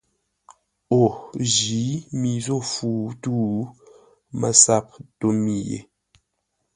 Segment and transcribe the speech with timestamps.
[1.01, 1.03] O
[1.53, 1.83] jǐ
[2.19, 3.33] mi zô fu tû.
[4.39, 4.87] MASAP
[5.19, 5.79] tó mi yé.